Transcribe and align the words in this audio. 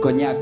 Cognac. 0.00 0.38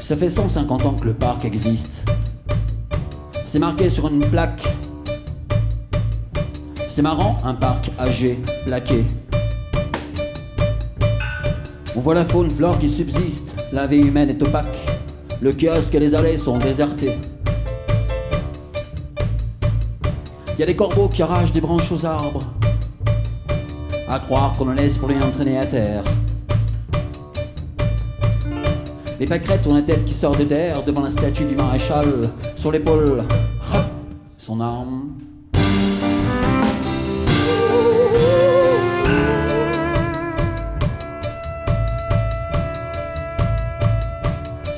Ça 0.00 0.16
fait 0.16 0.28
150 0.28 0.86
ans 0.86 0.94
que 0.94 1.06
le 1.06 1.14
parc 1.14 1.44
existe. 1.44 2.04
C'est 3.44 3.58
marqué 3.58 3.90
sur 3.90 4.06
une 4.06 4.28
plaque. 4.30 4.62
C'est 6.86 7.02
marrant, 7.02 7.36
un 7.42 7.54
parc 7.54 7.90
âgé, 7.98 8.38
plaqué. 8.64 9.04
On 11.96 12.00
voit 12.00 12.14
la 12.14 12.24
faune, 12.24 12.50
flore 12.50 12.78
qui 12.80 12.88
subsiste. 12.88 13.54
La 13.72 13.86
vie 13.86 14.00
humaine 14.00 14.30
est 14.30 14.42
opaque. 14.42 14.76
Le 15.40 15.52
kiosque 15.52 15.94
et 15.94 16.00
les 16.00 16.14
allées 16.14 16.36
sont 16.36 16.58
désertés. 16.58 17.18
Y 20.58 20.62
a 20.62 20.66
des 20.66 20.74
corbeaux 20.74 21.08
qui 21.08 21.22
arrachent 21.22 21.52
des 21.52 21.60
branches 21.60 21.92
aux 21.92 22.04
arbres. 22.04 22.42
À 24.08 24.18
croire 24.18 24.54
qu'on 24.56 24.64
le 24.64 24.74
laisse 24.74 24.98
pour 24.98 25.08
les 25.08 25.22
entraîner 25.22 25.58
à 25.58 25.66
terre. 25.66 26.04
Les 29.20 29.26
pâquerettes 29.26 29.66
ont 29.68 29.74
la 29.74 29.82
tête 29.82 30.04
qui 30.04 30.14
sort 30.14 30.36
de 30.36 30.44
terre 30.44 30.82
devant 30.82 31.02
la 31.02 31.10
statue 31.10 31.44
du 31.44 31.54
maréchal. 31.54 32.08
Sur 32.56 32.72
l'épaule, 32.72 33.22
son 34.36 34.60
arme. 34.60 35.10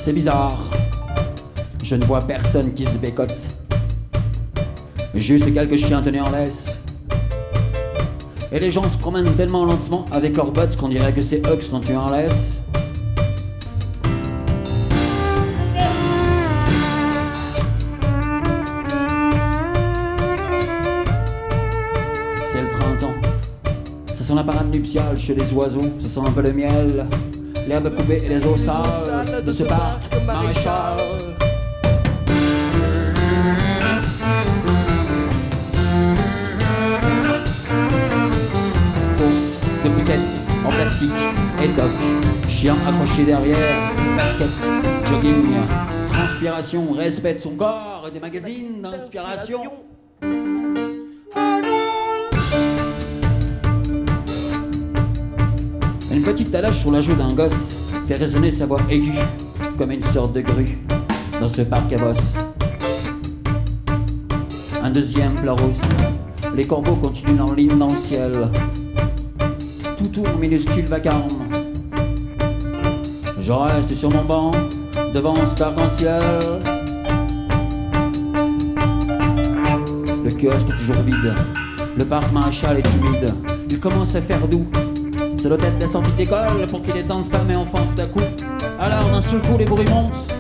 C'est 0.07 0.12
bizarre. 0.12 0.62
Je 1.83 1.97
ne 1.97 2.05
vois 2.05 2.21
personne 2.21 2.73
qui 2.75 2.85
se 2.85 2.97
bécote. 2.97 3.49
Juste 5.17 5.53
quelques 5.53 5.75
chiens 5.75 6.01
tenus 6.01 6.23
en 6.23 6.31
laisse. 6.31 6.69
Et 8.53 8.61
les 8.61 8.71
gens 8.71 8.87
se 8.87 8.97
promènent 8.97 9.34
tellement 9.34 9.65
lentement 9.65 10.05
avec 10.12 10.37
leurs 10.37 10.53
bottes 10.53 10.77
qu'on 10.77 10.91
dirait 10.91 11.12
que 11.12 11.21
c'est 11.21 11.45
eux 11.49 11.57
qui 11.57 11.67
sont 11.67 11.81
tenus 11.81 11.99
en 11.99 12.12
laisse. 12.12 12.61
C'est 22.45 22.62
le 22.62 22.69
printemps. 22.79 23.15
Ça 24.15 24.23
sent 24.23 24.34
la 24.37 24.45
parade 24.45 24.73
nuptiale 24.73 25.19
chez 25.19 25.34
les 25.34 25.53
oiseaux. 25.53 25.91
Ça 25.99 26.09
sent 26.09 26.21
un 26.25 26.31
peu 26.31 26.43
le 26.43 26.53
miel, 26.53 27.09
l'herbe 27.67 27.93
coupée 27.93 28.23
et 28.25 28.29
les 28.29 28.47
eaux 28.47 28.57
sales 28.57 29.16
de 29.27 29.53
ce 29.53 29.63
parc 29.65 30.03
maréchal. 30.25 30.99
Course 39.19 39.61
de 39.85 39.89
poussettes 39.91 40.21
en 40.65 40.69
plastique 40.69 41.11
et 41.62 41.69
toc. 41.69 41.91
Chien 42.49 42.77
accroché 42.87 43.25
derrière, 43.25 43.56
basket, 44.17 44.49
jogging, 45.06 45.56
transpiration, 46.09 46.93
respecte 46.93 47.43
son 47.43 47.56
corps 47.56 48.05
et 48.09 48.11
des 48.12 48.21
magazines 48.21 48.81
d'inspiration. 48.83 49.62
Une 56.12 56.23
petite 56.23 56.50
talage 56.50 56.79
sur 56.81 56.91
la 56.93 57.00
joue 57.00 57.15
d'un 57.15 57.34
gosse 57.34 57.86
fait 58.06 58.17
résonner 58.17 58.53
sa 58.53 58.67
voix 58.67 58.81
aiguë 58.89 59.19
comme 59.77 59.91
une 59.91 60.03
sorte 60.03 60.33
de 60.33 60.41
grue 60.41 60.78
dans 61.41 61.49
ce 61.49 61.62
parc 61.62 61.93
à 61.93 61.99
bosse. 61.99 62.37
Un 64.83 64.91
deuxième 64.91 65.34
pleure 65.34 65.56
aussi. 65.56 65.89
Les 66.55 66.65
corbeaux 66.65 66.94
continuent 66.94 67.41
en 67.41 67.53
ligne 67.53 67.77
dans 67.77 67.89
le 67.89 67.97
ciel. 67.97 68.33
Tout 69.97 70.06
tourne 70.06 70.39
minuscule 70.39 70.87
vacarme. 70.87 71.27
Je 73.41 73.53
reste 73.53 73.94
sur 73.94 74.11
mon 74.11 74.25
banc 74.25 74.53
devant 75.12 75.34
cet 75.47 75.62
arc-en-ciel. 75.62 76.23
Le 80.25 80.31
kiosque 80.31 80.69
est 80.69 80.78
toujours 80.78 81.03
vide. 81.03 81.34
Le 81.99 82.05
parc 82.05 82.33
maréchal 82.33 82.78
est 82.78 82.88
humide. 82.94 83.34
Il 83.69 83.81
commence 83.81 84.15
à 84.15 84.23
faire 84.23 84.47
doux. 84.47 84.67
Ça 85.47 85.57
doit 85.57 85.65
être 85.65 85.81
la 85.81 85.87
sortie 85.87 86.11
d'école 86.19 86.67
pour 86.69 86.83
qu'il 86.83 86.97
ait 86.97 87.05
tant 87.05 87.21
de 87.21 87.27
femmes 87.29 87.49
et 87.53 87.55
enfants 87.55 87.87
tout 87.95 88.03
à 88.03 88.07
coup. 88.07 88.19
Alors 88.81 89.09
d'un 89.11 89.21
seul 89.21 89.41
coup 89.43 89.57
les 89.57 89.65
bruits 89.65 89.89
montent. 89.89 90.36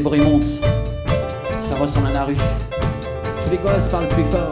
Les 0.00 0.04
bruits 0.04 0.22
montent. 0.22 0.62
Ça 1.60 1.76
ressemble 1.76 2.06
à 2.06 2.12
la 2.14 2.24
rue. 2.24 2.36
Tous 3.42 3.50
les 3.50 3.58
gosses 3.58 3.86
parlent 3.88 4.08
plus 4.08 4.24
fort. 4.24 4.50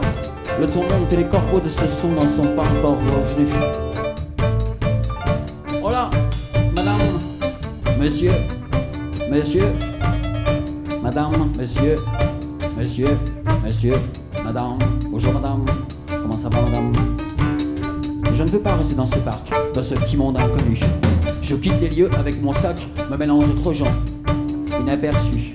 Le 0.61 0.67
ton 0.67 0.81
monte 0.81 1.11
et 1.11 1.15
les 1.15 1.25
corbeaux 1.25 1.59
de 1.59 1.67
ce 1.67 1.87
son 1.87 2.09
n'en 2.09 2.27
sont 2.27 2.55
pas 2.55 2.61
encore 2.61 2.97
revenus. 2.99 3.49
Oh 5.83 5.89
là 5.89 6.11
Madame 6.75 7.17
Monsieur 7.99 8.31
Monsieur 9.31 9.63
Madame 11.01 11.51
Monsieur 11.57 11.95
Monsieur 12.77 13.17
Monsieur 13.65 13.95
Madame 14.45 14.77
Bonjour 15.09 15.33
madame 15.33 15.65
Comment 16.11 16.37
ça 16.37 16.49
va 16.49 16.61
madame? 16.61 16.93
Je 18.35 18.43
ne 18.43 18.49
peux 18.49 18.59
pas 18.59 18.75
rester 18.75 18.93
dans 18.93 19.07
ce 19.07 19.17
parc, 19.17 19.49
dans 19.73 19.81
ce 19.81 19.95
petit 19.95 20.15
monde 20.15 20.37
inconnu. 20.37 20.79
Je 21.41 21.55
quitte 21.55 21.81
les 21.81 21.89
lieux 21.89 22.11
avec 22.19 22.39
mon 22.39 22.53
sac, 22.53 22.87
me 23.09 23.17
mélange 23.17 23.55
trop 23.55 23.73
gens 23.73 23.87
inaperçu. 24.79 25.53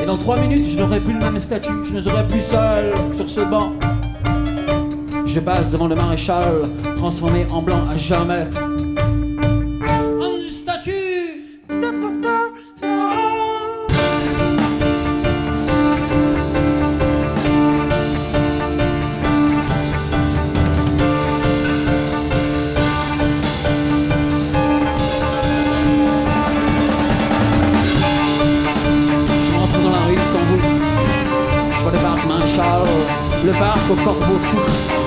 Et 0.00 0.06
dans 0.06 0.16
trois 0.16 0.38
minutes, 0.38 0.66
je 0.66 0.78
n'aurai 0.78 1.00
plus 1.00 1.14
le 1.14 1.20
même 1.20 1.38
statut, 1.38 1.84
je 1.84 1.92
ne 1.92 2.00
serai 2.00 2.26
plus 2.26 2.40
seul 2.40 2.92
sur 3.14 3.28
ce 3.28 3.40
banc. 3.40 3.72
Je 5.26 5.40
passe 5.40 5.70
devant 5.70 5.86
le 5.86 5.94
maréchal, 5.94 6.62
transformé 6.96 7.46
en 7.50 7.62
blanc 7.62 7.88
à 7.90 7.96
jamais. 7.96 8.48
Au 33.90 33.94
corbeau. 33.96 35.01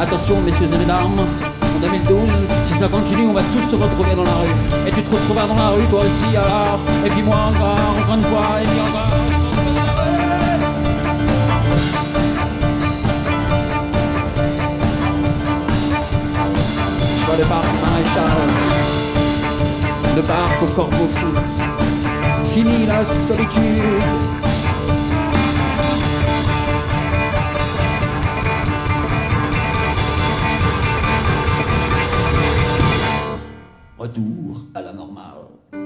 Attention, 0.00 0.40
messieurs 0.42 0.66
et 0.74 0.76
mesdames, 0.76 1.20
en 1.62 1.78
2012, 1.80 2.28
si 2.66 2.78
ça 2.78 2.88
continue, 2.88 3.28
on 3.28 3.32
va 3.32 3.42
tous 3.52 3.70
se 3.70 3.76
retrouver 3.76 4.14
dans 4.16 4.24
la 4.24 4.32
rue. 4.32 4.88
Et 4.88 4.90
tu 4.90 5.02
te 5.02 5.14
retrouveras 5.14 5.46
dans 5.46 5.54
la 5.54 5.68
rue, 5.68 5.84
toi 5.84 6.00
aussi, 6.00 6.36
alors. 6.36 6.80
Et 7.06 7.10
puis 7.10 7.22
moi 7.22 7.36
encore, 7.48 7.78
encore 8.02 8.14
une 8.14 8.22
fois, 8.22 8.60
et 8.60 8.66
puis 8.66 8.80
encore. 8.80 9.12
Je 17.18 17.24
vois 17.24 17.36
le 17.36 17.44
parc 17.44 17.64
maréchal, 17.82 18.24
le 20.16 20.22
parc 20.22 20.62
au 20.62 20.66
corbeau 20.74 21.08
fou. 21.12 21.26
Fini 22.52 22.86
la 22.86 23.04
solitude. 23.04 24.43
À 34.74 34.82
la 34.82 34.92
normale. 34.92 35.83